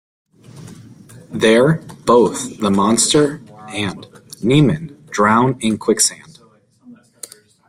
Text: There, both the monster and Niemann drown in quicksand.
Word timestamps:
There, 1.31 1.73
both 2.07 2.57
the 2.59 2.71
monster 2.71 3.43
and 3.69 4.07
Niemann 4.43 5.05
drown 5.11 5.59
in 5.59 5.77
quicksand. 5.77 6.39